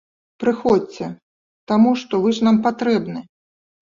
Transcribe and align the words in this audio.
Прыходзьце, 0.43 1.09
таму 1.71 1.91
што 2.03 2.13
вы 2.23 2.29
ж 2.37 2.47
нам 2.47 2.57
патрэбны! 2.69 3.19